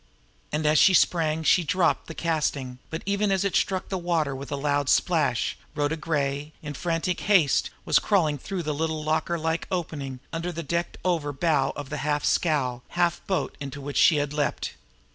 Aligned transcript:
And 0.51 0.65
as 0.65 0.79
she 0.79 0.95
sprang 0.95 1.43
she 1.43 1.63
dropped 1.63 2.07
the 2.07 2.15
casting; 2.15 2.79
but 2.89 3.03
even 3.05 3.31
as 3.31 3.45
it 3.45 3.55
struck 3.55 3.89
the 3.89 3.99
water 3.99 4.35
with 4.35 4.51
a 4.51 4.55
loud 4.55 4.89
splash, 4.89 5.55
Rhoda 5.75 5.95
Gray, 5.95 6.53
in 6.63 6.73
frantic 6.73 7.19
haste, 7.19 7.69
was 7.85 7.99
crawling 7.99 8.37
in 8.37 8.39
through 8.39 8.63
the 8.63 8.73
little 8.73 9.03
locker 9.03 9.37
like 9.37 9.67
opening 9.69 10.19
under 10.33 10.51
the 10.51 10.63
decked 10.63 10.97
over 11.05 11.31
bow 11.31 11.69
of 11.75 11.91
the 11.91 11.97
half 11.97 12.25
scow, 12.25 12.81
half 12.97 13.21
boat 13.27 13.55
into 13.59 13.79
which 13.79 13.97
she 13.97 14.15
had 14.15 14.33
leaped. 14.33 14.73